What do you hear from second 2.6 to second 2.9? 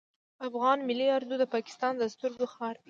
ده